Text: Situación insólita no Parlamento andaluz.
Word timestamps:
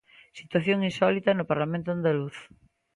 Situación 0.39 0.79
insólita 0.89 1.31
no 1.33 1.49
Parlamento 1.51 1.87
andaluz. 1.91 2.37